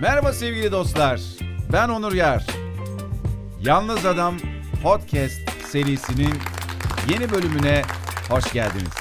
Merhaba 0.00 0.32
sevgili 0.32 0.72
dostlar. 0.72 1.20
Ben 1.72 1.88
Onur 1.88 2.12
Yar. 2.12 2.46
Yalnız 3.60 4.06
Adam 4.06 4.36
Podcast 4.82 5.50
serisinin 5.66 6.34
yeni 7.08 7.30
bölümüne 7.30 7.82
hoş 8.28 8.52
geldiniz. 8.52 8.99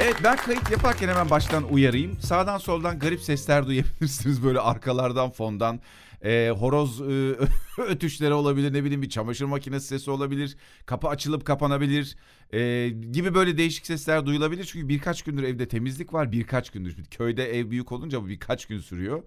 Evet 0.00 0.16
ben 0.24 0.36
kayıt 0.36 0.70
yaparken 0.70 1.08
hemen 1.08 1.30
baştan 1.30 1.72
uyarayım. 1.72 2.20
Sağdan 2.20 2.58
soldan 2.58 2.98
garip 2.98 3.20
sesler 3.20 3.66
duyabilirsiniz 3.66 4.44
böyle 4.44 4.60
arkalardan 4.60 5.30
fondan. 5.30 5.80
Ee, 6.24 6.50
horoz 6.58 7.00
e, 7.00 7.36
ötüşleri 7.82 8.32
olabilir 8.32 8.72
ne 8.72 8.84
bileyim 8.84 9.02
bir 9.02 9.08
çamaşır 9.08 9.44
makinesi 9.44 9.86
sesi 9.86 10.10
olabilir. 10.10 10.56
Kapı 10.86 11.08
açılıp 11.08 11.44
kapanabilir 11.44 12.16
ee, 12.52 12.88
gibi 13.10 13.34
böyle 13.34 13.58
değişik 13.58 13.86
sesler 13.86 14.26
duyulabilir. 14.26 14.64
Çünkü 14.64 14.88
birkaç 14.88 15.22
gündür 15.22 15.42
evde 15.42 15.68
temizlik 15.68 16.12
var 16.14 16.32
birkaç 16.32 16.70
gündür. 16.70 16.96
Köyde 17.10 17.58
ev 17.58 17.70
büyük 17.70 17.92
olunca 17.92 18.22
bu 18.22 18.28
birkaç 18.28 18.66
gün 18.66 18.78
sürüyor. 18.78 19.22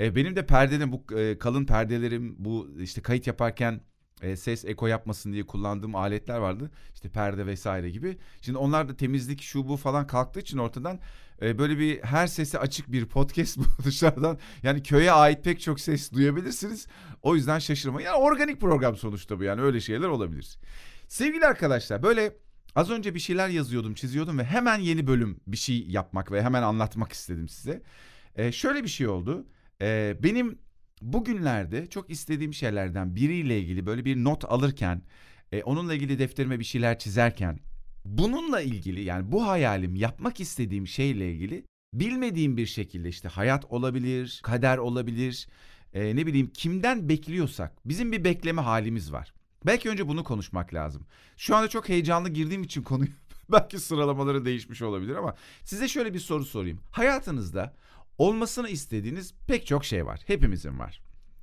Ee, 0.00 0.16
benim 0.16 0.36
de 0.36 0.46
perdelerim 0.46 0.92
bu 0.92 1.18
e, 1.18 1.38
kalın 1.38 1.66
perdelerim 1.66 2.36
bu 2.38 2.68
işte 2.80 3.02
kayıt 3.02 3.26
yaparken 3.26 3.80
e, 4.22 4.36
ses 4.36 4.64
eko 4.64 4.86
yapmasın 4.86 5.32
diye 5.32 5.46
kullandığım 5.46 5.94
aletler 5.94 6.38
vardı. 6.38 6.70
İşte 6.94 7.08
perde 7.08 7.46
vesaire 7.46 7.90
gibi. 7.90 8.18
Şimdi 8.40 8.58
onlar 8.58 8.88
da 8.88 8.96
temizlik 8.96 9.42
şu 9.42 9.68
bu 9.68 9.76
falan 9.76 10.06
kalktığı 10.06 10.40
için 10.40 10.58
ortadan 10.58 11.00
e, 11.42 11.58
böyle 11.58 11.78
bir 11.78 12.02
her 12.02 12.26
sesi 12.26 12.58
açık 12.58 12.92
bir 12.92 13.06
podcast 13.06 13.58
bu 13.80 13.84
dışarıdan. 13.84 14.38
Yani 14.62 14.82
köye 14.82 15.12
ait 15.12 15.44
pek 15.44 15.60
çok 15.60 15.80
ses 15.80 16.12
duyabilirsiniz. 16.12 16.86
O 17.22 17.34
yüzden 17.34 17.58
şaşırmayın. 17.58 18.06
Yani 18.06 18.16
organik 18.16 18.60
program 18.60 18.96
sonuçta 18.96 19.38
bu 19.38 19.44
yani 19.44 19.60
öyle 19.60 19.80
şeyler 19.80 20.08
olabilir. 20.08 20.58
Sevgili 21.08 21.46
arkadaşlar 21.46 22.02
böyle 22.02 22.36
az 22.74 22.90
önce 22.90 23.14
bir 23.14 23.20
şeyler 23.20 23.48
yazıyordum 23.48 23.94
çiziyordum 23.94 24.38
ve 24.38 24.44
hemen 24.44 24.78
yeni 24.78 25.06
bölüm 25.06 25.40
bir 25.46 25.56
şey 25.56 25.86
yapmak 25.88 26.32
ve 26.32 26.42
hemen 26.42 26.62
anlatmak 26.62 27.12
istedim 27.12 27.48
size. 27.48 27.82
E, 28.36 28.52
şöyle 28.52 28.82
bir 28.84 28.88
şey 28.88 29.08
oldu. 29.08 29.46
E, 29.80 30.16
benim 30.22 30.58
bugünlerde 31.02 31.86
çok 31.86 32.10
istediğim 32.10 32.54
şeylerden 32.54 33.16
biriyle 33.16 33.60
ilgili 33.60 33.86
böyle 33.86 34.04
bir 34.04 34.16
not 34.16 34.44
alırken, 34.44 35.02
e, 35.52 35.62
onunla 35.62 35.94
ilgili 35.94 36.18
defterime 36.18 36.58
bir 36.58 36.64
şeyler 36.64 36.98
çizerken, 36.98 37.58
bununla 38.04 38.60
ilgili 38.60 39.04
yani 39.04 39.32
bu 39.32 39.46
hayalim 39.46 39.96
yapmak 39.96 40.40
istediğim 40.40 40.86
şeyle 40.86 41.32
ilgili 41.32 41.64
bilmediğim 41.94 42.56
bir 42.56 42.66
şekilde 42.66 43.08
işte 43.08 43.28
hayat 43.28 43.64
olabilir, 43.64 44.40
kader 44.42 44.78
olabilir, 44.78 45.48
e, 45.94 46.16
ne 46.16 46.26
bileyim 46.26 46.50
kimden 46.54 47.08
bekliyorsak 47.08 47.72
bizim 47.84 48.12
bir 48.12 48.24
bekleme 48.24 48.62
halimiz 48.62 49.12
var. 49.12 49.32
Belki 49.66 49.90
önce 49.90 50.08
bunu 50.08 50.24
konuşmak 50.24 50.74
lazım. 50.74 51.06
Şu 51.36 51.56
anda 51.56 51.68
çok 51.68 51.88
heyecanlı 51.88 52.28
girdiğim 52.28 52.62
için 52.62 52.82
konuyu 52.82 53.10
belki 53.52 53.78
sıralamaları 53.78 54.44
değişmiş 54.44 54.82
olabilir 54.82 55.14
ama 55.14 55.34
size 55.64 55.88
şöyle 55.88 56.14
bir 56.14 56.18
soru 56.18 56.44
sorayım. 56.44 56.80
Hayatınızda 56.90 57.74
olmasını 58.18 58.68
istediğiniz 58.68 59.34
pek 59.46 59.66
çok 59.66 59.84
şey 59.84 60.06
var. 60.06 60.20
Hepimizin 60.26 60.78
var. 60.78 61.02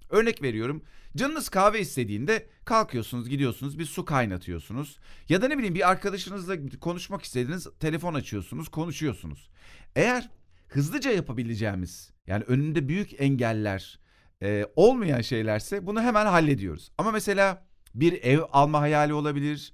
Örnek 0.09 0.41
veriyorum. 0.41 0.83
Canınız 1.15 1.49
kahve 1.49 1.79
istediğinde 1.79 2.47
kalkıyorsunuz, 2.65 3.29
gidiyorsunuz, 3.29 3.79
bir 3.79 3.85
su 3.85 4.05
kaynatıyorsunuz. 4.05 4.99
Ya 5.29 5.41
da 5.41 5.47
ne 5.47 5.57
bileyim 5.57 5.75
bir 5.75 5.89
arkadaşınızla 5.89 6.55
konuşmak 6.81 7.23
istediğiniz 7.23 7.67
telefon 7.79 8.13
açıyorsunuz, 8.13 8.69
konuşuyorsunuz. 8.69 9.49
Eğer 9.95 10.29
hızlıca 10.67 11.11
yapabileceğimiz 11.11 12.11
yani 12.27 12.43
önünde 12.43 12.87
büyük 12.87 13.21
engeller 13.21 13.99
e, 14.43 14.65
olmayan 14.75 15.21
şeylerse 15.21 15.85
bunu 15.85 16.01
hemen 16.01 16.25
hallediyoruz. 16.25 16.91
Ama 16.97 17.11
mesela 17.11 17.67
bir 17.95 18.23
ev 18.23 18.39
alma 18.51 18.81
hayali 18.81 19.13
olabilir, 19.13 19.73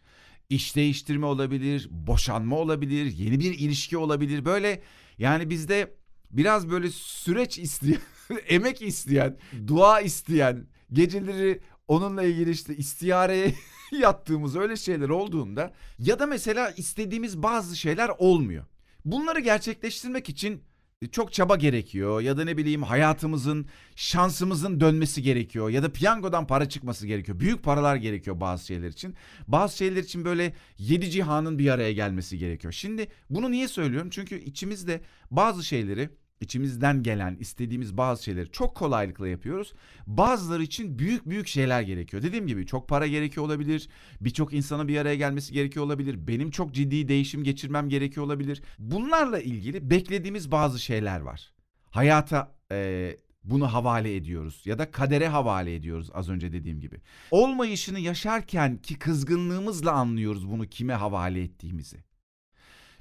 iş 0.50 0.76
değiştirme 0.76 1.26
olabilir, 1.26 1.88
boşanma 1.92 2.56
olabilir, 2.56 3.06
yeni 3.06 3.40
bir 3.40 3.60
ilişki 3.60 3.98
olabilir. 3.98 4.46
Böyle 4.46 4.82
yani 5.18 5.50
bizde 5.50 5.99
biraz 6.32 6.70
böyle 6.70 6.90
süreç 6.90 7.60
isteyen, 7.60 8.02
emek 8.48 8.82
isteyen, 8.82 9.38
dua 9.68 10.02
isteyen, 10.02 10.68
geceleri 10.94 11.62
onunla 11.88 12.24
ilgili 12.24 12.52
işte 12.52 12.78
istiyareye 12.78 13.54
yattığımız 13.92 14.56
öyle 14.56 14.76
şeyler 14.76 15.10
olduğunda 15.10 15.74
ya 16.00 16.20
da 16.20 16.26
mesela 16.26 16.72
istediğimiz 16.72 17.44
bazı 17.44 17.76
şeyler 17.76 18.12
olmuyor. 18.18 18.66
Bunları 19.06 19.40
gerçekleştirmek 19.40 20.30
için 20.30 20.64
çok 21.08 21.34
çaba 21.34 21.56
gerekiyor 21.56 22.22
ya 22.22 22.38
da 22.38 22.44
ne 22.44 22.58
bileyim 22.58 22.84
hayatımızın 22.84 23.66
şansımızın 23.96 24.80
dönmesi 24.80 25.22
gerekiyor 25.22 25.70
ya 25.70 25.84
da 25.84 25.92
piyangodan 25.92 26.48
para 26.48 26.70
çıkması 26.70 27.08
gerekiyor. 27.08 27.40
Büyük 27.40 27.64
paralar 27.64 27.96
gerekiyor 27.96 28.40
bazı 28.40 28.66
şeyler 28.66 28.88
için. 28.88 29.16
Bazı 29.48 29.78
şeyler 29.78 30.04
için 30.04 30.26
böyle 30.26 30.54
yedi 30.78 31.10
cihanın 31.10 31.60
bir 31.60 31.70
araya 31.70 31.94
gelmesi 31.94 32.38
gerekiyor. 32.38 32.74
Şimdi 32.74 33.08
bunu 33.30 33.52
niye 33.52 33.68
söylüyorum? 33.68 34.10
Çünkü 34.12 34.40
içimizde 34.40 35.02
bazı 35.32 35.64
şeyleri 35.64 36.10
içimizden 36.42 37.04
gelen 37.04 37.38
istediğimiz 37.40 37.98
bazı 37.98 38.24
şeyleri 38.24 38.52
çok 38.52 38.76
kolaylıkla 38.76 39.28
yapıyoruz. 39.28 39.74
Bazıları 40.08 40.64
için 40.64 41.00
büyük 41.00 41.30
büyük 41.30 41.48
şeyler 41.48 41.82
gerekiyor. 41.82 42.24
Dediğim 42.24 42.48
gibi 42.48 42.66
çok 42.66 42.88
para 42.88 43.08
gerekiyor 43.08 43.46
olabilir. 43.46 43.90
Birçok 44.22 44.54
insana 44.54 44.88
bir 44.88 44.98
araya 44.98 45.16
gelmesi 45.16 45.54
gerekiyor 45.54 45.86
olabilir. 45.86 46.28
Benim 46.28 46.52
çok 46.52 46.74
ciddi 46.74 47.08
değişim 47.08 47.44
geçirmem 47.44 47.90
gerekiyor 47.90 48.26
olabilir. 48.26 48.62
Bunlarla 48.80 49.40
ilgili 49.40 49.90
beklediğimiz 49.90 50.52
bazı 50.52 50.80
şeyler 50.80 51.20
var. 51.20 51.54
Hayata 51.92 52.56
e, 52.72 53.18
bunu 53.44 53.74
havale 53.74 54.16
ediyoruz 54.16 54.62
ya 54.66 54.80
da 54.80 54.92
kadere 54.92 55.28
havale 55.28 55.76
ediyoruz 55.76 56.10
az 56.14 56.30
önce 56.30 56.52
dediğim 56.52 56.80
gibi. 56.80 57.02
Olmayışını 57.32 58.00
yaşarken 58.00 58.78
ki 58.78 59.00
kızgınlığımızla 59.00 59.92
anlıyoruz 59.92 60.50
bunu 60.50 60.68
kime 60.68 60.94
havale 60.94 61.42
ettiğimizi. 61.42 62.09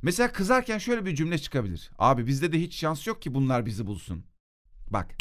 Mesela 0.03 0.33
kızarken 0.33 0.79
şöyle 0.79 1.07
bir 1.07 1.15
cümle 1.15 1.39
çıkabilir. 1.39 1.91
Abi 1.99 2.27
bizde 2.27 2.53
de 2.53 2.61
hiç 2.61 2.77
şans 2.77 3.07
yok 3.07 3.23
ki 3.23 3.35
bunlar 3.35 3.67
bizi 3.67 3.87
bulsun. 3.87 4.25
Bak 4.91 5.15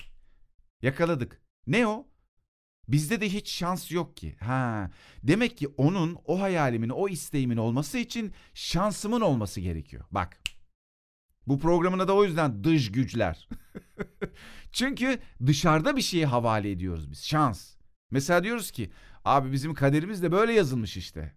yakaladık. 0.81 1.41
Ne 1.67 1.87
o? 1.87 2.07
Bizde 2.87 3.21
de 3.21 3.29
hiç 3.29 3.51
şans 3.51 3.91
yok 3.91 4.17
ki. 4.17 4.35
Ha, 4.39 4.91
demek 5.23 5.57
ki 5.57 5.67
onun 5.67 6.17
o 6.25 6.41
hayalimin, 6.41 6.89
o 6.89 7.09
isteğimin 7.09 7.57
olması 7.57 7.97
için 7.97 8.33
şansımın 8.53 9.21
olması 9.21 9.61
gerekiyor. 9.61 10.05
Bak. 10.11 10.39
Bu 11.47 11.59
programına 11.59 12.07
da 12.07 12.15
o 12.15 12.23
yüzden 12.23 12.63
dış 12.63 12.91
güçler. 12.91 13.49
Çünkü 14.71 15.19
dışarıda 15.45 15.95
bir 15.95 16.01
şeyi 16.01 16.25
havale 16.25 16.71
ediyoruz 16.71 17.11
biz. 17.11 17.25
Şans. 17.25 17.75
Mesela 18.11 18.43
diyoruz 18.43 18.71
ki 18.71 18.91
abi 19.25 19.51
bizim 19.51 19.73
kaderimiz 19.73 20.23
de 20.23 20.31
böyle 20.31 20.53
yazılmış 20.53 20.97
işte. 20.97 21.35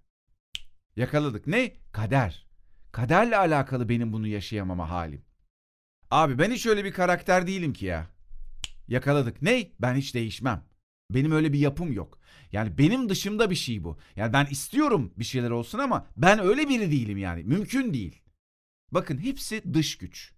Yakaladık. 0.97 1.47
Ne? 1.47 1.77
Kader. 1.93 2.50
Kaderle 2.93 3.37
alakalı 3.37 3.89
benim 3.89 4.13
bunu 4.13 4.27
yaşayamama 4.27 4.91
halim. 4.91 5.23
Abi 6.11 6.39
ben 6.39 6.51
hiç 6.51 6.67
öyle 6.67 6.85
bir 6.85 6.93
karakter 6.93 7.47
değilim 7.47 7.73
ki 7.73 7.87
ya. 7.87 8.07
Yakaladık. 8.89 9.43
Ne? 9.43 9.71
Ben 9.81 9.95
hiç 9.95 10.15
değişmem. 10.15 10.65
Benim 11.11 11.33
öyle 11.33 11.53
bir 11.53 11.59
yapım 11.59 11.93
yok. 11.93 12.19
Yani 12.53 12.79
benim 12.79 13.09
dışımda 13.09 13.51
bir 13.51 13.55
şey 13.55 13.85
bu. 13.85 13.99
Yani 14.17 14.33
ben 14.33 14.47
istiyorum 14.47 15.13
bir 15.17 15.25
şeyler 15.25 15.51
olsun 15.51 15.79
ama 15.79 16.07
ben 16.17 16.39
öyle 16.39 16.69
biri 16.69 16.91
değilim 16.91 17.19
yani. 17.19 17.45
Mümkün 17.45 17.95
değil. 17.95 18.23
Bakın 18.93 19.19
hepsi 19.19 19.75
dış 19.75 19.99
güç. 19.99 20.33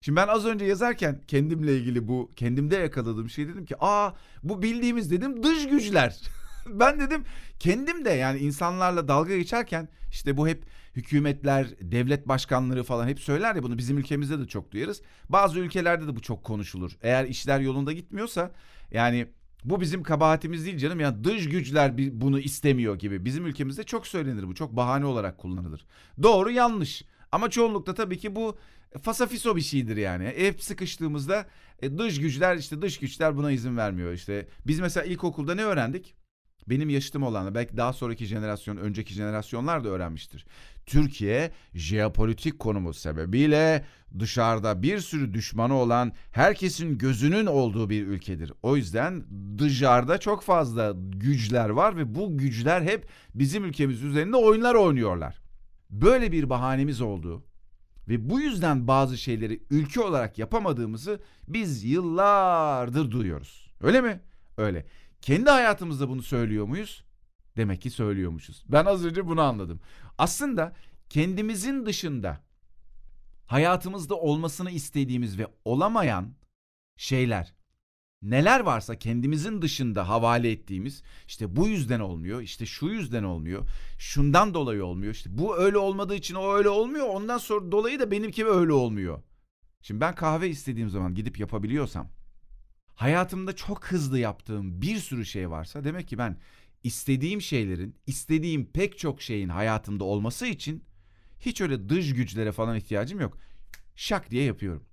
Şimdi 0.00 0.16
ben 0.16 0.28
az 0.28 0.46
önce 0.46 0.64
yazarken 0.64 1.20
kendimle 1.28 1.76
ilgili 1.76 2.08
bu 2.08 2.32
kendimde 2.36 2.76
yakaladığım 2.76 3.30
şey 3.30 3.48
dedim 3.48 3.66
ki 3.66 3.74
aa 3.78 4.12
bu 4.42 4.62
bildiğimiz 4.62 5.10
dedim 5.10 5.42
dış 5.42 5.68
güçler. 5.68 6.20
ben 6.80 7.00
dedim 7.00 7.24
kendim 7.58 8.04
de 8.04 8.10
yani 8.10 8.38
insanlarla 8.38 9.08
dalga 9.08 9.36
geçerken 9.36 9.88
işte 10.10 10.36
bu 10.36 10.48
hep 10.48 10.64
hükümetler, 10.96 11.66
devlet 11.80 12.28
başkanları 12.28 12.84
falan 12.84 13.08
hep 13.08 13.20
söyler 13.20 13.54
ya 13.54 13.62
bunu 13.62 13.78
bizim 13.78 13.98
ülkemizde 13.98 14.38
de 14.38 14.46
çok 14.46 14.70
duyarız. 14.72 15.02
Bazı 15.28 15.58
ülkelerde 15.58 16.06
de 16.06 16.16
bu 16.16 16.22
çok 16.22 16.44
konuşulur. 16.44 16.92
Eğer 17.02 17.24
işler 17.24 17.60
yolunda 17.60 17.92
gitmiyorsa 17.92 18.50
yani 18.90 19.26
bu 19.64 19.80
bizim 19.80 20.02
kabahatimiz 20.02 20.66
değil 20.66 20.78
canım. 20.78 21.00
Yani 21.00 21.24
dış 21.24 21.48
güçler 21.48 22.20
bunu 22.20 22.40
istemiyor 22.40 22.98
gibi. 22.98 23.24
Bizim 23.24 23.46
ülkemizde 23.46 23.82
çok 23.82 24.06
söylenir 24.06 24.48
bu. 24.48 24.54
Çok 24.54 24.76
bahane 24.76 25.06
olarak 25.06 25.38
kullanılır. 25.38 25.86
Doğru 26.22 26.50
yanlış. 26.50 27.04
Ama 27.32 27.50
çoğunlukta 27.50 27.94
tabii 27.94 28.18
ki 28.18 28.36
bu 28.36 28.58
fasafiso 29.02 29.56
bir 29.56 29.60
şeydir 29.60 29.96
yani. 29.96 30.24
Hep 30.36 30.62
sıkıştığımızda 30.62 31.46
e, 31.82 31.98
dış 31.98 32.20
güçler 32.20 32.56
işte 32.56 32.82
dış 32.82 32.98
güçler 32.98 33.36
buna 33.36 33.50
izin 33.50 33.76
vermiyor. 33.76 34.12
İşte 34.12 34.48
biz 34.66 34.80
mesela 34.80 35.04
ilkokulda 35.06 35.54
ne 35.54 35.64
öğrendik? 35.64 36.14
Benim 36.68 36.88
yaşıtım 36.88 37.22
olanlar 37.22 37.54
belki 37.54 37.76
daha 37.76 37.92
sonraki 37.92 38.26
jenerasyon 38.26 38.76
önceki 38.76 39.14
jenerasyonlar 39.14 39.84
da 39.84 39.88
öğrenmiştir. 39.88 40.46
Türkiye 40.86 41.50
jeopolitik 41.74 42.58
konumu 42.58 42.94
sebebiyle 42.94 43.84
dışarıda 44.18 44.82
bir 44.82 45.00
sürü 45.00 45.34
düşmanı 45.34 45.74
olan 45.74 46.12
herkesin 46.32 46.98
gözünün 46.98 47.46
olduğu 47.46 47.90
bir 47.90 48.06
ülkedir. 48.06 48.52
O 48.62 48.76
yüzden 48.76 49.24
dışarıda 49.58 50.18
çok 50.18 50.42
fazla 50.42 50.94
güçler 50.96 51.68
var 51.68 51.96
ve 51.96 52.14
bu 52.14 52.38
güçler 52.38 52.82
hep 52.82 53.06
bizim 53.34 53.64
ülkemiz 53.64 54.02
üzerinde 54.02 54.36
oyunlar 54.36 54.74
oynuyorlar. 54.74 55.40
Böyle 55.90 56.32
bir 56.32 56.50
bahanemiz 56.50 57.00
olduğu 57.00 57.44
ve 58.08 58.30
bu 58.30 58.40
yüzden 58.40 58.88
bazı 58.88 59.18
şeyleri 59.18 59.60
ülke 59.70 60.00
olarak 60.00 60.38
yapamadığımızı 60.38 61.20
biz 61.48 61.84
yıllardır 61.84 63.10
duyuyoruz. 63.10 63.70
Öyle 63.80 64.00
mi? 64.00 64.20
Öyle. 64.56 64.86
Kendi 65.20 65.50
hayatımızda 65.50 66.08
bunu 66.08 66.22
söylüyor 66.22 66.66
muyuz? 66.66 67.04
Demek 67.56 67.80
ki 67.82 67.90
söylüyormuşuz. 67.90 68.64
Ben 68.68 68.84
az 68.84 69.04
önce 69.04 69.26
bunu 69.26 69.40
anladım. 69.40 69.80
Aslında 70.18 70.72
kendimizin 71.10 71.86
dışında 71.86 72.40
hayatımızda 73.46 74.14
olmasını 74.14 74.70
istediğimiz 74.70 75.38
ve 75.38 75.46
olamayan 75.64 76.34
şeyler. 76.96 77.54
Neler 78.22 78.60
varsa 78.60 78.98
kendimizin 78.98 79.62
dışında 79.62 80.08
havale 80.08 80.50
ettiğimiz 80.50 81.02
işte 81.26 81.56
bu 81.56 81.68
yüzden 81.68 82.00
olmuyor, 82.00 82.40
işte 82.40 82.66
şu 82.66 82.86
yüzden 82.86 83.22
olmuyor, 83.22 83.68
şundan 83.98 84.54
dolayı 84.54 84.84
olmuyor, 84.84 85.12
işte 85.14 85.38
bu 85.38 85.56
öyle 85.56 85.78
olmadığı 85.78 86.14
için 86.14 86.34
o 86.34 86.52
öyle 86.52 86.68
olmuyor, 86.68 87.08
ondan 87.08 87.38
sonra 87.38 87.72
dolayı 87.72 88.00
da 88.00 88.10
benimki 88.10 88.46
öyle 88.46 88.72
olmuyor. 88.72 89.22
Şimdi 89.82 90.00
ben 90.00 90.14
kahve 90.14 90.48
istediğim 90.48 90.90
zaman 90.90 91.14
gidip 91.14 91.40
yapabiliyorsam, 91.40 92.08
hayatımda 92.96 93.56
çok 93.56 93.86
hızlı 93.86 94.18
yaptığım 94.18 94.82
bir 94.82 94.96
sürü 94.96 95.26
şey 95.26 95.50
varsa 95.50 95.84
demek 95.84 96.08
ki 96.08 96.18
ben 96.18 96.38
istediğim 96.84 97.42
şeylerin, 97.42 97.96
istediğim 98.06 98.66
pek 98.66 98.98
çok 98.98 99.22
şeyin 99.22 99.48
hayatımda 99.48 100.04
olması 100.04 100.46
için 100.46 100.84
hiç 101.40 101.60
öyle 101.60 101.88
dış 101.88 102.14
güçlere 102.14 102.52
falan 102.52 102.76
ihtiyacım 102.76 103.20
yok. 103.20 103.38
Şak 103.96 104.30
diye 104.30 104.44
yapıyorum. 104.44 104.84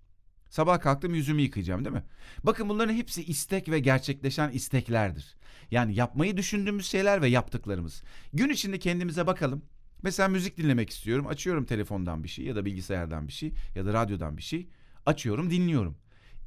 Sabah 0.50 0.80
kalktım 0.80 1.16
yüzümü 1.16 1.42
yıkayacağım 1.42 1.86
değil 1.86 1.96
mi? 1.96 2.04
Bakın 2.44 2.70
bunların 2.70 2.94
hepsi 2.94 3.24
istek 3.24 3.70
ve 3.70 3.80
gerçekleşen 3.80 4.52
isteklerdir. 4.52 5.36
Yani 5.72 5.96
yapmayı 5.96 6.38
düşündüğümüz 6.38 6.86
şeyler 6.86 7.22
ve 7.22 7.28
yaptıklarımız. 7.28 8.04
Gün 8.34 8.50
içinde 8.50 8.80
kendimize 8.80 9.28
bakalım. 9.28 9.66
Mesela 10.04 10.30
müzik 10.30 10.58
dinlemek 10.58 10.90
istiyorum. 10.90 11.28
Açıyorum 11.28 11.66
telefondan 11.66 12.24
bir 12.24 12.30
şey 12.30 12.46
ya 12.46 12.56
da 12.56 12.66
bilgisayardan 12.66 13.28
bir 13.28 13.34
şey 13.34 13.54
ya 13.76 13.86
da 13.86 13.94
radyodan 13.94 14.38
bir 14.38 14.44
şey. 14.44 14.68
Açıyorum, 15.06 15.50
dinliyorum. 15.50 15.98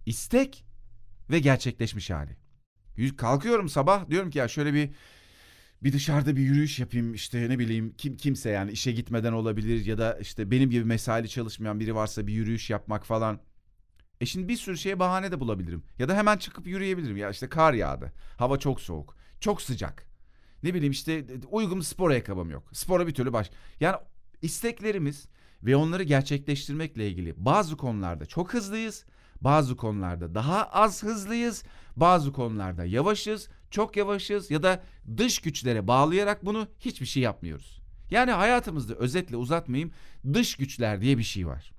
İstek 0.07 0.65
ve 1.31 1.39
gerçekleşmiş 1.39 2.11
hali. 2.11 2.37
Kalkıyorum 3.17 3.69
sabah 3.69 4.11
diyorum 4.11 4.31
ki 4.31 4.39
ya 4.39 4.49
şöyle 4.49 4.75
bir 4.75 4.91
bir 5.83 5.93
dışarıda 5.93 6.37
bir 6.37 6.43
yürüyüş 6.43 6.79
yapayım 6.79 7.15
işte 7.15 7.49
ne 7.49 7.59
bileyim 7.59 7.95
kim 7.99 8.17
kimse 8.17 8.51
yani 8.51 8.71
işe 8.73 8.93
gitmeden 8.93 9.33
olabilir 9.33 9.87
ya 9.87 9.99
da 9.99 10.19
işte 10.21 10.51
benim 10.51 10.71
gibi 10.71 10.85
mesaili 10.85 11.29
çalışmayan 11.29 11.81
biri 11.81 11.95
varsa 11.95 12.27
bir 12.27 12.33
yürüyüş 12.33 12.71
yapmak 12.71 13.07
falan. 13.07 13.41
E 14.21 14.27
şimdi 14.27 14.49
bir 14.49 14.57
sürü 14.57 14.79
şeye 14.79 14.99
bahane 14.99 15.33
de 15.33 15.41
bulabilirim. 15.41 15.83
Ya 15.99 16.09
da 16.09 16.17
hemen 16.17 16.37
çıkıp 16.37 16.67
yürüyebilirim. 16.67 17.17
Ya 17.17 17.31
işte 17.31 17.49
kar 17.49 17.75
yağdı. 17.75 18.13
Hava 18.39 18.59
çok 18.59 18.81
soğuk. 18.81 19.17
Çok 19.41 19.63
sıcak. 19.63 20.07
Ne 20.63 20.75
bileyim 20.75 20.93
işte 20.93 21.27
uygun 21.51 21.81
spor 21.81 22.11
ayakkabım 22.11 22.51
yok. 22.51 22.69
Spora 22.73 23.07
bir 23.07 23.15
türlü 23.15 23.33
baş. 23.33 23.51
Yani 23.81 23.97
isteklerimiz 24.43 25.29
ve 25.63 25.77
onları 25.77 26.03
gerçekleştirmekle 26.03 27.09
ilgili 27.09 27.35
bazı 27.37 27.77
konularda 27.77 28.27
çok 28.27 28.55
hızlıyız. 28.55 29.05
Bazı 29.41 29.77
konularda 29.77 30.35
daha 30.35 30.65
az 30.65 31.03
hızlıyız. 31.03 31.65
Bazı 31.97 32.33
konularda 32.33 32.85
yavaşız, 32.85 33.49
çok 33.71 33.97
yavaşız 33.97 34.51
ya 34.51 34.63
da 34.63 34.83
dış 35.17 35.39
güçlere 35.39 35.89
bağlayarak 35.89 36.45
bunu 36.45 36.69
hiçbir 36.81 37.07
şey 37.07 37.23
yapmıyoruz. 37.23 37.83
Yani 38.11 38.31
hayatımızda 38.31 38.95
özetle 38.95 39.37
uzatmayayım 39.37 39.93
dış 40.33 40.57
güçler 40.57 41.01
diye 41.01 41.19
bir 41.19 41.23
şey 41.23 41.47
var. 41.47 41.73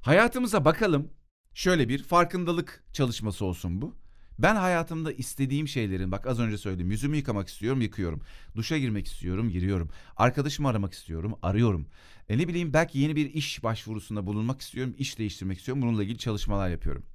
Hayatımıza 0.00 0.64
bakalım 0.64 1.10
şöyle 1.54 1.88
bir 1.88 2.02
farkındalık 2.02 2.84
çalışması 2.92 3.44
olsun 3.44 3.82
bu. 3.82 3.94
Ben 4.38 4.56
hayatımda 4.56 5.12
istediğim 5.12 5.68
şeylerin 5.68 6.12
bak 6.12 6.26
az 6.26 6.40
önce 6.40 6.58
söyledim 6.58 6.90
yüzümü 6.90 7.16
yıkamak 7.16 7.48
istiyorum 7.48 7.80
yıkıyorum. 7.80 8.20
Duşa 8.56 8.78
girmek 8.78 9.06
istiyorum 9.06 9.50
giriyorum. 9.50 9.90
Arkadaşımı 10.16 10.68
aramak 10.68 10.92
istiyorum 10.92 11.34
arıyorum. 11.42 11.86
E 12.28 12.38
ne 12.38 12.48
bileyim 12.48 12.72
belki 12.72 12.98
yeni 12.98 13.16
bir 13.16 13.34
iş 13.34 13.62
başvurusunda 13.62 14.26
bulunmak 14.26 14.60
istiyorum 14.60 14.94
iş 14.98 15.18
değiştirmek 15.18 15.58
istiyorum 15.58 15.82
bununla 15.82 16.02
ilgili 16.02 16.18
çalışmalar 16.18 16.68
yapıyorum. 16.68 17.06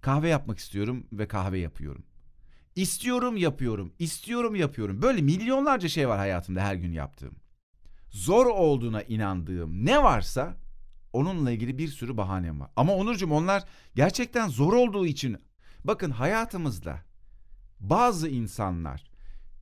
Kahve 0.00 0.28
yapmak 0.28 0.58
istiyorum 0.58 1.06
ve 1.12 1.28
kahve 1.28 1.58
yapıyorum. 1.58 2.04
İstiyorum 2.76 3.36
yapıyorum, 3.36 3.92
istiyorum 3.98 4.54
yapıyorum. 4.54 5.02
Böyle 5.02 5.22
milyonlarca 5.22 5.88
şey 5.88 6.08
var 6.08 6.18
hayatımda 6.18 6.60
her 6.60 6.74
gün 6.74 6.92
yaptığım. 6.92 7.36
Zor 8.10 8.46
olduğuna 8.46 9.02
inandığım 9.02 9.86
ne 9.86 10.02
varsa 10.02 10.56
onunla 11.12 11.50
ilgili 11.50 11.78
bir 11.78 11.88
sürü 11.88 12.16
bahanem 12.16 12.60
var. 12.60 12.70
Ama 12.76 12.94
Onurcuğum 12.94 13.30
onlar 13.30 13.64
gerçekten 13.94 14.48
zor 14.48 14.72
olduğu 14.72 15.06
için 15.06 15.36
bakın 15.84 16.10
hayatımızda 16.10 17.00
bazı 17.80 18.28
insanlar 18.28 19.10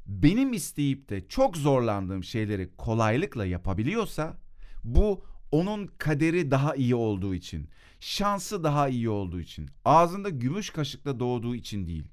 benim 0.06 0.52
isteyip 0.52 1.08
de 1.08 1.28
çok 1.28 1.56
zorlandığım 1.56 2.24
şeyleri 2.24 2.76
kolaylıkla 2.76 3.46
yapabiliyorsa 3.46 4.36
bu 4.84 5.24
onun 5.52 5.86
kaderi 5.86 6.50
daha 6.50 6.74
iyi 6.74 6.94
olduğu 6.94 7.34
için, 7.34 7.68
şansı 8.00 8.64
daha 8.64 8.88
iyi 8.88 9.08
olduğu 9.08 9.40
için, 9.40 9.70
ağzında 9.84 10.28
gümüş 10.28 10.70
kaşıkla 10.70 11.20
doğduğu 11.20 11.54
için 11.54 11.86
değil. 11.86 12.08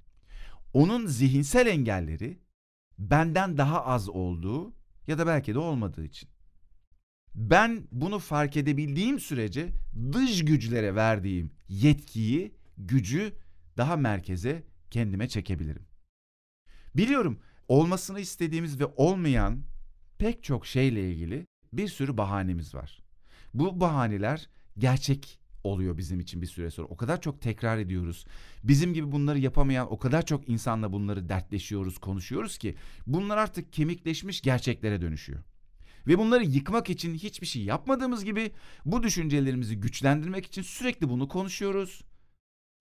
Onun 0.73 1.05
zihinsel 1.05 1.67
engelleri 1.67 2.39
benden 2.99 3.57
daha 3.57 3.85
az 3.85 4.09
olduğu 4.09 4.73
ya 5.07 5.17
da 5.17 5.27
belki 5.27 5.53
de 5.53 5.59
olmadığı 5.59 6.05
için. 6.05 6.29
Ben 7.35 7.87
bunu 7.91 8.19
fark 8.19 8.57
edebildiğim 8.57 9.19
sürece 9.19 9.69
dış 10.11 10.45
güçlere 10.45 10.95
verdiğim 10.95 11.51
yetkiyi, 11.69 12.55
gücü 12.77 13.33
daha 13.77 13.95
merkeze 13.95 14.63
kendime 14.91 15.27
çekebilirim. 15.27 15.85
Biliyorum 16.95 17.39
olmasını 17.67 18.19
istediğimiz 18.19 18.79
ve 18.79 18.85
olmayan 18.85 19.63
pek 20.17 20.43
çok 20.43 20.65
şeyle 20.65 21.11
ilgili 21.11 21.47
bir 21.73 21.87
sürü 21.87 22.17
bahanemiz 22.17 22.75
var. 22.75 23.03
Bu 23.53 23.79
bahaneler 23.79 24.49
gerçek 24.77 25.39
oluyor 25.63 25.97
bizim 25.97 26.19
için 26.19 26.41
bir 26.41 26.47
süre 26.47 26.71
sonra. 26.71 26.87
O 26.87 26.97
kadar 26.97 27.21
çok 27.21 27.41
tekrar 27.41 27.77
ediyoruz. 27.77 28.25
Bizim 28.63 28.93
gibi 28.93 29.11
bunları 29.11 29.39
yapamayan 29.39 29.93
o 29.93 29.99
kadar 29.99 30.25
çok 30.25 30.49
insanla 30.49 30.93
bunları 30.93 31.29
dertleşiyoruz, 31.29 31.97
konuşuyoruz 31.97 32.57
ki 32.57 32.75
bunlar 33.07 33.37
artık 33.37 33.73
kemikleşmiş 33.73 34.41
gerçeklere 34.41 35.01
dönüşüyor. 35.01 35.39
Ve 36.07 36.17
bunları 36.17 36.43
yıkmak 36.43 36.89
için 36.89 37.13
hiçbir 37.13 37.47
şey 37.47 37.63
yapmadığımız 37.63 38.25
gibi 38.25 38.51
bu 38.85 39.03
düşüncelerimizi 39.03 39.79
güçlendirmek 39.79 40.45
için 40.45 40.61
sürekli 40.61 41.09
bunu 41.09 41.27
konuşuyoruz. 41.27 42.01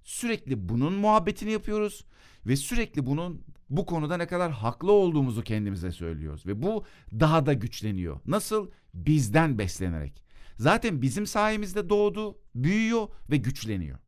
Sürekli 0.04 0.68
bunun 0.68 0.92
muhabbetini 0.92 1.52
yapıyoruz 1.52 2.04
ve 2.46 2.56
sürekli 2.56 3.06
bunun 3.06 3.44
bu 3.70 3.86
konuda 3.86 4.16
ne 4.16 4.26
kadar 4.26 4.52
haklı 4.52 4.92
olduğumuzu 4.92 5.42
kendimize 5.42 5.92
söylüyoruz 5.92 6.46
ve 6.46 6.62
bu 6.62 6.84
daha 7.12 7.46
da 7.46 7.52
güçleniyor. 7.52 8.20
Nasıl? 8.26 8.70
Bizden 8.94 9.58
beslenerek. 9.58 10.22
Zaten 10.56 11.02
bizim 11.02 11.26
sayemizde 11.26 11.88
doğdu, 11.88 12.38
büyüyor 12.54 13.08
ve 13.30 13.36
güçleniyor. 13.36 13.98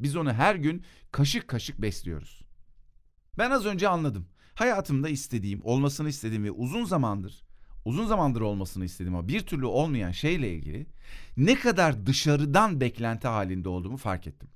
Biz 0.00 0.16
onu 0.16 0.32
her 0.32 0.54
gün 0.54 0.84
kaşık 1.12 1.48
kaşık 1.48 1.82
besliyoruz. 1.82 2.42
Ben 3.38 3.50
az 3.50 3.66
önce 3.66 3.88
anladım. 3.88 4.28
Hayatımda 4.54 5.08
istediğim, 5.08 5.60
olmasını 5.64 6.08
istediğim 6.08 6.44
ve 6.44 6.50
uzun 6.50 6.84
zamandır 6.84 7.42
uzun 7.84 8.06
zamandır 8.06 8.40
olmasını 8.40 8.84
istediğim 8.84 9.14
ama 9.14 9.28
bir 9.28 9.40
türlü 9.40 9.66
olmayan 9.66 10.10
şeyle 10.10 10.54
ilgili 10.54 10.86
ne 11.36 11.54
kadar 11.54 12.06
dışarıdan 12.06 12.80
beklenti 12.80 13.28
halinde 13.28 13.68
olduğumu 13.68 13.96
fark 13.96 14.26
ettim. 14.26 14.48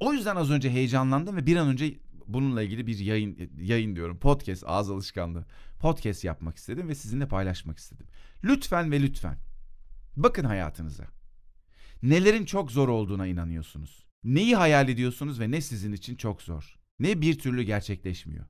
O 0.00 0.12
yüzden 0.12 0.36
az 0.36 0.50
önce 0.50 0.70
heyecanlandım 0.70 1.36
ve 1.36 1.46
bir 1.46 1.56
an 1.56 1.68
önce 1.68 1.98
bununla 2.26 2.62
ilgili 2.62 2.86
bir 2.86 2.98
yayın 2.98 3.50
yayın 3.58 3.96
diyorum 3.96 4.18
podcast 4.18 4.64
ağız 4.66 4.90
alışkanlığı 4.90 5.46
podcast 5.80 6.24
yapmak 6.24 6.56
istedim 6.56 6.88
ve 6.88 6.94
sizinle 6.94 7.28
paylaşmak 7.28 7.78
istedim. 7.78 8.06
Lütfen 8.44 8.92
ve 8.92 9.02
lütfen 9.02 9.38
bakın 10.16 10.44
hayatınıza. 10.44 11.04
Nelerin 12.02 12.44
çok 12.44 12.72
zor 12.72 12.88
olduğuna 12.88 13.26
inanıyorsunuz. 13.26 14.04
Neyi 14.24 14.56
hayal 14.56 14.88
ediyorsunuz 14.88 15.40
ve 15.40 15.50
ne 15.50 15.60
sizin 15.60 15.92
için 15.92 16.16
çok 16.16 16.42
zor. 16.42 16.78
Ne 16.98 17.20
bir 17.20 17.38
türlü 17.38 17.62
gerçekleşmiyor. 17.62 18.46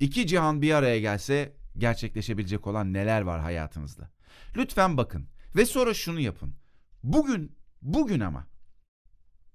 İki 0.00 0.26
cihan 0.26 0.62
bir 0.62 0.72
araya 0.72 1.00
gelse 1.00 1.56
gerçekleşebilecek 1.78 2.66
olan 2.66 2.92
neler 2.92 3.20
var 3.20 3.40
hayatınızda. 3.40 4.10
Lütfen 4.56 4.96
bakın 4.96 5.28
ve 5.56 5.66
sonra 5.66 5.94
şunu 5.94 6.20
yapın. 6.20 6.54
Bugün, 7.02 7.56
bugün 7.82 8.20
ama 8.20 8.46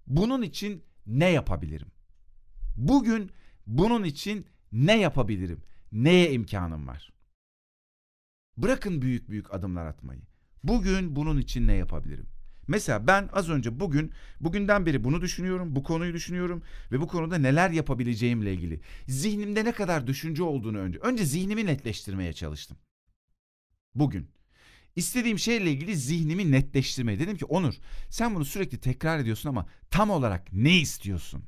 bunun 0.07 0.41
için 0.41 0.83
ne 1.07 1.29
yapabilirim? 1.29 1.87
Bugün 2.77 3.31
bunun 3.67 4.03
için 4.03 4.45
ne 4.71 4.99
yapabilirim? 4.99 5.63
Neye 5.91 6.31
imkanım 6.31 6.87
var? 6.87 7.13
Bırakın 8.57 9.01
büyük 9.01 9.29
büyük 9.29 9.53
adımlar 9.53 9.85
atmayı. 9.85 10.21
Bugün 10.63 11.15
bunun 11.15 11.37
için 11.37 11.67
ne 11.67 11.73
yapabilirim? 11.73 12.27
Mesela 12.67 13.07
ben 13.07 13.29
az 13.33 13.49
önce 13.49 13.79
bugün, 13.79 14.11
bugünden 14.39 14.85
beri 14.85 15.03
bunu 15.03 15.21
düşünüyorum, 15.21 15.75
bu 15.75 15.83
konuyu 15.83 16.13
düşünüyorum 16.13 16.63
ve 16.91 17.01
bu 17.01 17.07
konuda 17.07 17.37
neler 17.37 17.69
yapabileceğimle 17.69 18.53
ilgili. 18.53 18.81
Zihnimde 19.07 19.65
ne 19.65 19.71
kadar 19.71 20.07
düşünce 20.07 20.43
olduğunu 20.43 20.77
önce, 20.77 20.99
önce 20.99 21.25
zihnimi 21.25 21.65
netleştirmeye 21.65 22.33
çalıştım. 22.33 22.77
Bugün. 23.95 24.40
İstediğim 24.95 25.39
şeyle 25.39 25.71
ilgili 25.71 25.95
zihnimi 25.95 26.51
netleştirmeye. 26.51 27.19
Dedim 27.19 27.37
ki 27.37 27.45
Onur 27.45 27.73
sen 28.09 28.35
bunu 28.35 28.45
sürekli 28.45 28.77
tekrar 28.77 29.19
ediyorsun 29.19 29.49
ama 29.49 29.65
tam 29.89 30.09
olarak 30.09 30.53
ne 30.53 30.77
istiyorsun? 30.77 31.43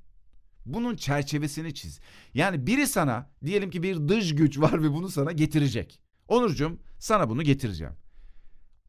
Bunun 0.66 0.96
çerçevesini 0.96 1.74
çiz. 1.74 2.00
Yani 2.34 2.68
biri 2.68 2.88
sana 2.88 3.32
diyelim 3.46 3.70
ki 3.70 3.84
bir 3.84 4.08
dış 4.08 4.36
güç 4.36 4.60
var 4.60 4.84
ve 4.84 4.92
bunu 4.92 5.10
sana 5.10 5.32
getirecek. 5.32 6.00
Onurcuğum 6.28 6.80
sana 7.00 7.30
bunu 7.30 7.44
getireceğim 7.44 7.94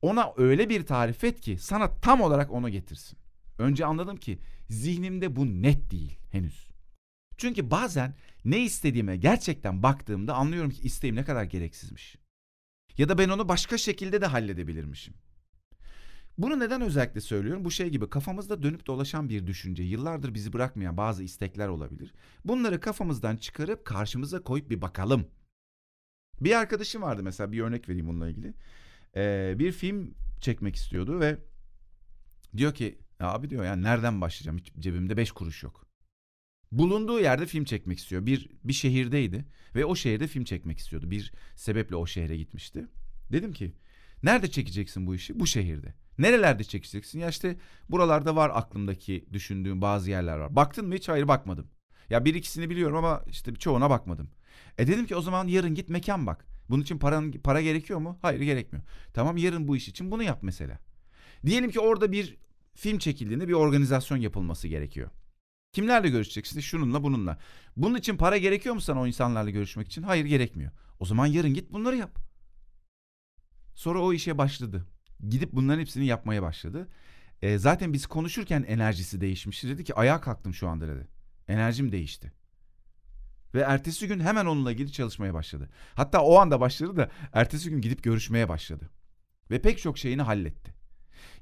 ona 0.04 0.32
öyle 0.36 0.68
bir 0.68 0.86
tarif 0.86 1.24
et 1.24 1.40
ki 1.40 1.58
sana 1.58 1.94
tam 2.00 2.20
olarak 2.20 2.50
onu 2.50 2.68
getirsin. 2.68 3.18
Önce 3.58 3.86
anladım 3.86 4.16
ki 4.16 4.38
zihnimde 4.68 5.36
bu 5.36 5.62
net 5.62 5.90
değil 5.90 6.18
henüz. 6.30 6.68
Çünkü 7.36 7.70
bazen 7.70 8.14
ne 8.44 8.60
istediğime 8.60 9.16
gerçekten 9.16 9.82
baktığımda 9.82 10.34
anlıyorum 10.34 10.70
ki 10.70 10.82
isteğim 10.82 11.16
ne 11.16 11.24
kadar 11.24 11.44
gereksizmiş. 11.44 12.16
Ya 12.98 13.08
da 13.08 13.18
ben 13.18 13.28
onu 13.28 13.48
başka 13.48 13.78
şekilde 13.78 14.20
de 14.20 14.26
halledebilirmişim. 14.26 15.14
Bunu 16.38 16.58
neden 16.58 16.80
özellikle 16.80 17.20
söylüyorum? 17.20 17.64
Bu 17.64 17.70
şey 17.70 17.88
gibi 17.88 18.10
kafamızda 18.10 18.62
dönüp 18.62 18.86
dolaşan 18.86 19.28
bir 19.28 19.46
düşünce, 19.46 19.82
yıllardır 19.82 20.34
bizi 20.34 20.52
bırakmayan 20.52 20.96
bazı 20.96 21.22
istekler 21.22 21.68
olabilir. 21.68 22.14
Bunları 22.44 22.80
kafamızdan 22.80 23.36
çıkarıp 23.36 23.84
karşımıza 23.84 24.42
koyup 24.42 24.70
bir 24.70 24.82
bakalım. 24.82 25.26
Bir 26.40 26.58
arkadaşım 26.58 27.02
vardı 27.02 27.22
mesela 27.22 27.52
bir 27.52 27.60
örnek 27.60 27.88
vereyim 27.88 28.06
bununla 28.06 28.28
ilgili. 28.28 28.54
Ee, 29.16 29.54
bir 29.58 29.72
film 29.72 30.14
çekmek 30.40 30.76
istiyordu 30.76 31.20
ve 31.20 31.38
diyor 32.56 32.74
ki 32.74 32.98
abi 33.20 33.50
diyor 33.50 33.64
yani 33.64 33.82
nereden 33.82 34.20
başlayacağım? 34.20 34.58
Hiç 34.58 34.72
cebimde 34.78 35.16
beş 35.16 35.32
kuruş 35.32 35.62
yok. 35.62 35.86
Bulunduğu 36.78 37.20
yerde 37.20 37.46
film 37.46 37.64
çekmek 37.64 37.98
istiyor. 37.98 38.26
Bir 38.26 38.48
bir 38.64 38.72
şehirdeydi 38.72 39.44
ve 39.74 39.84
o 39.84 39.96
şehirde 39.96 40.26
film 40.26 40.44
çekmek 40.44 40.78
istiyordu. 40.78 41.10
Bir 41.10 41.32
sebeple 41.56 41.96
o 41.96 42.06
şehre 42.06 42.36
gitmişti. 42.36 42.86
Dedim 43.32 43.52
ki 43.52 43.72
nerede 44.22 44.50
çekeceksin 44.50 45.06
bu 45.06 45.14
işi? 45.14 45.40
Bu 45.40 45.46
şehirde. 45.46 45.94
Nerelerde 46.18 46.64
çekeceksin? 46.64 47.18
Ya 47.18 47.28
işte 47.28 47.56
buralarda 47.88 48.36
var 48.36 48.50
aklımdaki 48.54 49.26
düşündüğüm 49.32 49.80
bazı 49.80 50.10
yerler 50.10 50.36
var. 50.36 50.56
Baktın 50.56 50.86
mı 50.86 50.94
hiç? 50.94 51.08
Hayır 51.08 51.28
bakmadım. 51.28 51.66
Ya 52.10 52.24
bir 52.24 52.34
ikisini 52.34 52.70
biliyorum 52.70 52.96
ama 52.96 53.22
işte 53.30 53.54
çoğuna 53.54 53.90
bakmadım. 53.90 54.30
E 54.78 54.86
dedim 54.86 55.06
ki 55.06 55.16
o 55.16 55.20
zaman 55.20 55.48
yarın 55.48 55.74
git 55.74 55.88
mekan 55.88 56.26
bak. 56.26 56.46
Bunun 56.70 56.82
için 56.82 56.98
paran, 56.98 57.32
para 57.32 57.60
gerekiyor 57.60 57.98
mu? 57.98 58.18
Hayır 58.22 58.40
gerekmiyor. 58.40 58.84
Tamam 59.12 59.36
yarın 59.36 59.68
bu 59.68 59.76
iş 59.76 59.88
için 59.88 60.10
bunu 60.10 60.22
yap 60.22 60.38
mesela. 60.42 60.78
Diyelim 61.46 61.70
ki 61.70 61.80
orada 61.80 62.12
bir 62.12 62.36
film 62.74 62.98
çekildiğinde 62.98 63.48
bir 63.48 63.52
organizasyon 63.52 64.18
yapılması 64.18 64.68
gerekiyor. 64.68 65.10
Kimlerle 65.74 66.08
görüşeceksin? 66.08 66.60
Şununla 66.60 67.02
bununla. 67.02 67.38
Bunun 67.76 67.94
için 67.94 68.16
para 68.16 68.38
gerekiyor 68.38 68.74
mu 68.74 68.80
sana 68.80 69.00
o 69.00 69.06
insanlarla 69.06 69.50
görüşmek 69.50 69.86
için? 69.86 70.02
Hayır 70.02 70.24
gerekmiyor. 70.24 70.72
O 71.00 71.04
zaman 71.04 71.26
yarın 71.26 71.54
git 71.54 71.72
bunları 71.72 71.96
yap. 71.96 72.18
Sonra 73.74 73.98
o 73.98 74.12
işe 74.12 74.38
başladı. 74.38 74.86
Gidip 75.28 75.52
bunların 75.52 75.80
hepsini 75.80 76.06
yapmaya 76.06 76.42
başladı. 76.42 76.88
E, 77.42 77.58
zaten 77.58 77.92
biz 77.92 78.06
konuşurken 78.06 78.62
enerjisi 78.62 79.20
değişmişti. 79.20 79.68
Dedi 79.68 79.84
ki 79.84 79.94
ayağa 79.94 80.20
kalktım 80.20 80.54
şu 80.54 80.68
anda 80.68 80.88
dedi. 80.88 81.08
Enerjim 81.48 81.92
değişti. 81.92 82.32
Ve 83.54 83.60
ertesi 83.60 84.08
gün 84.08 84.20
hemen 84.20 84.46
onunla 84.46 84.72
ilgili 84.72 84.92
çalışmaya 84.92 85.34
başladı. 85.34 85.70
Hatta 85.94 86.22
o 86.22 86.38
anda 86.38 86.60
başladı 86.60 86.96
da 86.96 87.10
ertesi 87.32 87.70
gün 87.70 87.80
gidip 87.80 88.02
görüşmeye 88.02 88.48
başladı. 88.48 88.90
Ve 89.50 89.62
pek 89.62 89.78
çok 89.78 89.98
şeyini 89.98 90.22
halletti. 90.22 90.74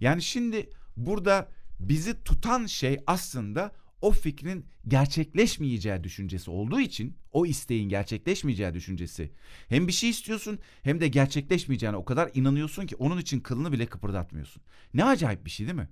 Yani 0.01 0.23
şimdi 0.23 0.71
burada 0.97 1.49
bizi 1.81 2.25
tutan 2.25 2.67
şey 2.67 3.01
aslında 3.07 3.82
o 4.03 4.11
fikrin 4.11 4.67
gerçekleşmeyeceği 4.89 6.05
düşüncesi 6.05 6.51
olduğu 6.51 6.81
için 6.81 7.17
o 7.33 7.47
isteğin 7.47 7.89
gerçekleşmeyeceği 7.89 8.75
düşüncesi. 8.75 9.33
Hem 9.69 9.89
bir 9.89 9.93
şey 9.93 10.11
istiyorsun 10.11 10.59
hem 10.83 11.01
de 11.01 11.09
gerçekleşmeyeceğine 11.09 11.97
o 11.97 12.05
kadar 12.05 12.31
inanıyorsun 12.35 12.87
ki 12.87 12.97
onun 12.97 13.19
için 13.19 13.41
kılını 13.41 13.73
bile 13.73 13.87
kıpırdatmıyorsun. 13.87 14.63
Ne 14.95 15.05
acayip 15.05 15.47
bir 15.47 15.51
şey 15.51 15.67
değil 15.67 15.79
mi? 15.79 15.89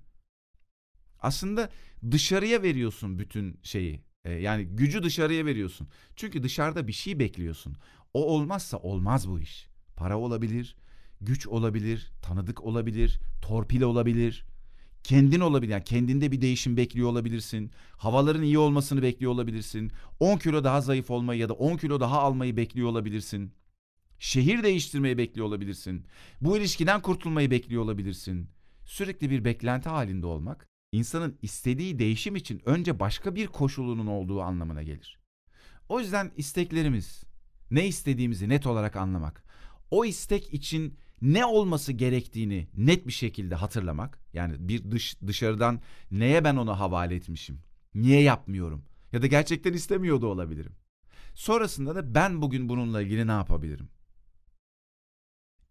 Aslında 1.20 1.70
dışarıya 2.10 2.62
veriyorsun 2.62 3.18
bütün 3.18 3.60
şeyi. 3.62 4.00
E, 4.24 4.32
yani 4.32 4.64
gücü 4.64 5.02
dışarıya 5.02 5.46
veriyorsun. 5.46 5.88
Çünkü 6.16 6.42
dışarıda 6.42 6.88
bir 6.88 6.92
şey 6.92 7.18
bekliyorsun. 7.18 7.76
O 8.14 8.34
olmazsa 8.34 8.76
olmaz 8.76 9.28
bu 9.28 9.40
iş. 9.40 9.68
Para 9.96 10.18
olabilir, 10.18 10.76
güç 11.20 11.46
olabilir, 11.46 12.12
tanıdık 12.22 12.64
olabilir, 12.64 13.20
torpil 13.42 13.82
olabilir. 13.82 14.44
Kendin 15.02 15.40
olabilir. 15.40 15.72
Yani 15.72 15.84
kendinde 15.84 16.32
bir 16.32 16.40
değişim 16.40 16.76
bekliyor 16.76 17.08
olabilirsin. 17.08 17.70
Havaların 17.96 18.42
iyi 18.42 18.58
olmasını 18.58 19.02
bekliyor 19.02 19.32
olabilirsin. 19.32 19.92
10 20.20 20.38
kilo 20.38 20.64
daha 20.64 20.80
zayıf 20.80 21.10
olmayı 21.10 21.40
ya 21.40 21.48
da 21.48 21.52
10 21.52 21.76
kilo 21.76 22.00
daha 22.00 22.20
almayı 22.20 22.56
bekliyor 22.56 22.88
olabilirsin. 22.88 23.52
Şehir 24.18 24.62
değiştirmeyi 24.62 25.18
bekliyor 25.18 25.46
olabilirsin. 25.46 26.06
Bu 26.40 26.58
ilişkiden 26.58 27.02
kurtulmayı 27.02 27.50
bekliyor 27.50 27.82
olabilirsin. 27.82 28.48
Sürekli 28.84 29.30
bir 29.30 29.44
beklenti 29.44 29.88
halinde 29.88 30.26
olmak 30.26 30.68
insanın 30.92 31.38
istediği 31.42 31.98
değişim 31.98 32.36
için 32.36 32.62
önce 32.64 33.00
başka 33.00 33.34
bir 33.34 33.46
koşulunun 33.46 34.06
olduğu 34.06 34.42
anlamına 34.42 34.82
gelir. 34.82 35.18
O 35.88 36.00
yüzden 36.00 36.32
isteklerimiz, 36.36 37.24
ne 37.70 37.86
istediğimizi 37.86 38.48
net 38.48 38.66
olarak 38.66 38.96
anlamak, 38.96 39.44
o 39.90 40.04
istek 40.04 40.54
için 40.54 40.98
ne 41.22 41.44
olması 41.44 41.92
gerektiğini 41.92 42.68
net 42.76 43.06
bir 43.06 43.12
şekilde 43.12 43.54
hatırlamak. 43.54 44.18
Yani 44.32 44.68
bir 44.68 44.90
dış 44.90 45.16
dışarıdan 45.26 45.80
neye 46.10 46.44
ben 46.44 46.56
onu 46.56 46.80
havale 46.80 47.14
etmişim? 47.14 47.58
Niye 47.94 48.22
yapmıyorum? 48.22 48.84
Ya 49.12 49.22
da 49.22 49.26
gerçekten 49.26 49.72
istemiyor 49.72 50.20
da 50.20 50.26
olabilirim. 50.26 50.72
Sonrasında 51.34 51.94
da 51.94 52.14
ben 52.14 52.42
bugün 52.42 52.68
bununla 52.68 53.02
ilgili 53.02 53.26
ne 53.26 53.32
yapabilirim? 53.32 53.88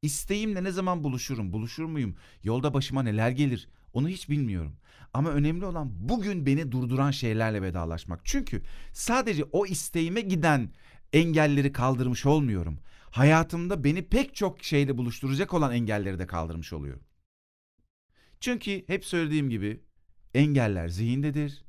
İsteğimle 0.01 0.63
ne 0.63 0.71
zaman 0.71 1.03
buluşurum? 1.03 1.53
Buluşur 1.53 1.85
muyum? 1.85 2.15
Yolda 2.43 2.73
başıma 2.73 3.03
neler 3.03 3.29
gelir? 3.29 3.69
Onu 3.93 4.09
hiç 4.09 4.29
bilmiyorum. 4.29 4.75
Ama 5.13 5.29
önemli 5.29 5.65
olan 5.65 6.09
bugün 6.09 6.45
beni 6.45 6.71
durduran 6.71 7.11
şeylerle 7.11 7.61
vedalaşmak. 7.61 8.21
Çünkü 8.23 8.61
sadece 8.93 9.43
o 9.43 9.65
isteğime 9.65 10.21
giden 10.21 10.69
engelleri 11.13 11.71
kaldırmış 11.71 12.25
olmuyorum 12.25 12.79
hayatımda 13.11 13.83
beni 13.83 14.01
pek 14.01 14.35
çok 14.35 14.63
şeyle 14.63 14.97
buluşturacak 14.97 15.53
olan 15.53 15.71
engelleri 15.71 16.19
de 16.19 16.27
kaldırmış 16.27 16.73
oluyorum. 16.73 17.03
Çünkü 18.39 18.83
hep 18.87 19.05
söylediğim 19.05 19.49
gibi 19.49 19.83
engeller 20.33 20.87
zihindedir. 20.87 21.63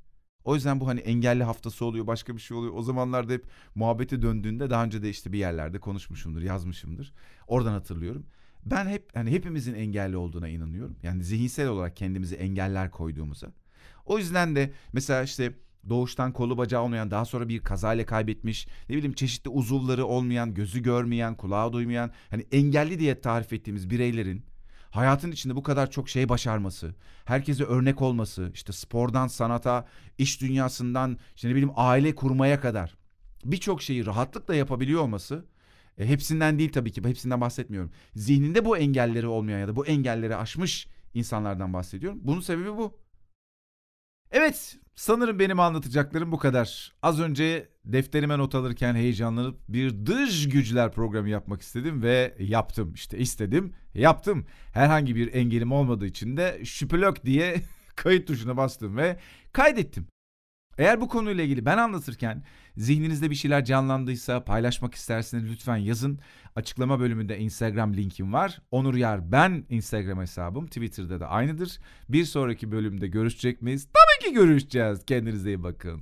O 0.44 0.54
yüzden 0.54 0.80
bu 0.80 0.88
hani 0.88 1.00
engelli 1.00 1.44
haftası 1.44 1.84
oluyor, 1.84 2.06
başka 2.06 2.36
bir 2.36 2.40
şey 2.40 2.56
oluyor. 2.56 2.72
O 2.74 2.82
zamanlarda 2.82 3.32
hep 3.32 3.46
muhabbeti 3.74 4.22
döndüğünde 4.22 4.70
daha 4.70 4.84
önce 4.84 5.02
de 5.02 5.10
işte 5.10 5.32
bir 5.32 5.38
yerlerde 5.38 5.80
konuşmuşumdur, 5.80 6.42
yazmışımdır. 6.42 7.12
Oradan 7.46 7.72
hatırlıyorum. 7.72 8.26
Ben 8.64 8.86
hep 8.86 9.16
hani 9.16 9.30
hepimizin 9.30 9.74
engelli 9.74 10.16
olduğuna 10.16 10.48
inanıyorum. 10.48 10.96
Yani 11.02 11.24
zihinsel 11.24 11.68
olarak 11.68 11.96
kendimizi 11.96 12.36
engeller 12.36 12.90
koyduğumuza. 12.90 13.52
O 14.06 14.18
yüzden 14.18 14.56
de 14.56 14.72
mesela 14.92 15.22
işte 15.22 15.52
doğuştan 15.88 16.32
kolu 16.32 16.58
bacağı 16.58 16.82
olmayan, 16.82 17.10
daha 17.10 17.24
sonra 17.24 17.48
bir 17.48 17.60
kazayla 17.60 18.06
kaybetmiş, 18.06 18.66
ne 18.88 18.96
bileyim 18.96 19.12
çeşitli 19.12 19.48
uzuvları 19.48 20.06
olmayan, 20.06 20.54
gözü 20.54 20.82
görmeyen, 20.82 21.34
kulağı 21.34 21.72
duymayan, 21.72 22.10
hani 22.30 22.46
engelli 22.52 22.98
diye 22.98 23.20
tarif 23.20 23.52
ettiğimiz 23.52 23.90
bireylerin 23.90 24.44
hayatın 24.90 25.30
içinde 25.30 25.56
bu 25.56 25.62
kadar 25.62 25.90
çok 25.90 26.08
şey 26.08 26.28
başarması, 26.28 26.94
herkese 27.24 27.64
örnek 27.64 28.02
olması, 28.02 28.50
işte 28.54 28.72
spordan 28.72 29.26
sanata, 29.26 29.86
iş 30.18 30.40
dünyasından, 30.40 31.18
işte 31.36 31.48
ne 31.48 31.52
bileyim 31.52 31.72
aile 31.76 32.14
kurmaya 32.14 32.60
kadar 32.60 32.96
birçok 33.44 33.82
şeyi 33.82 34.06
rahatlıkla 34.06 34.54
yapabiliyor 34.54 35.00
olması 35.02 35.44
e, 35.98 36.06
hepsinden 36.06 36.58
değil 36.58 36.72
tabii 36.72 36.92
ki 36.92 37.02
hepsinden 37.04 37.40
bahsetmiyorum. 37.40 37.90
Zihninde 38.14 38.64
bu 38.64 38.78
engelleri 38.78 39.26
olmayan 39.26 39.58
ya 39.58 39.68
da 39.68 39.76
bu 39.76 39.86
engelleri 39.86 40.36
aşmış 40.36 40.88
insanlardan 41.14 41.72
bahsediyorum. 41.72 42.18
Bunun 42.22 42.40
sebebi 42.40 42.76
bu. 42.76 43.00
Evet 44.30 44.78
sanırım 45.00 45.38
benim 45.38 45.60
anlatacaklarım 45.60 46.32
bu 46.32 46.38
kadar. 46.38 46.92
Az 47.02 47.20
önce 47.20 47.68
defterime 47.84 48.38
not 48.38 48.54
alırken 48.54 48.94
heyecanlanıp 48.94 49.60
bir 49.68 50.06
dış 50.06 50.48
güçler 50.48 50.92
programı 50.92 51.28
yapmak 51.28 51.62
istedim 51.62 52.02
ve 52.02 52.34
yaptım. 52.38 52.94
İşte 52.94 53.18
istedim 53.18 53.72
yaptım. 53.94 54.46
Herhangi 54.72 55.16
bir 55.16 55.34
engelim 55.34 55.72
olmadığı 55.72 56.06
için 56.06 56.36
de 56.36 56.60
şüphelök 56.64 57.24
diye 57.24 57.62
kayıt 57.96 58.26
tuşuna 58.26 58.56
bastım 58.56 58.96
ve 58.96 59.16
kaydettim. 59.52 60.06
Eğer 60.78 61.00
bu 61.00 61.08
konuyla 61.08 61.44
ilgili 61.44 61.66
ben 61.66 61.78
anlatırken 61.78 62.44
zihninizde 62.76 63.30
bir 63.30 63.34
şeyler 63.34 63.64
canlandıysa 63.64 64.44
paylaşmak 64.44 64.94
isterseniz 64.94 65.50
lütfen 65.50 65.76
yazın. 65.76 66.18
Açıklama 66.56 67.00
bölümünde 67.00 67.38
Instagram 67.38 67.94
linkim 67.94 68.32
var. 68.32 68.62
Onur 68.70 68.94
Yar 68.94 69.32
ben 69.32 69.64
Instagram 69.68 70.20
hesabım. 70.20 70.66
Twitter'da 70.66 71.20
da 71.20 71.28
aynıdır. 71.28 71.78
Bir 72.08 72.24
sonraki 72.24 72.72
bölümde 72.72 73.06
görüşecek 73.06 73.62
miyiz? 73.62 73.88
Görüşeceğiz. 74.32 75.04
Kendinize 75.06 75.48
iyi 75.50 75.62
bakın. 75.62 76.00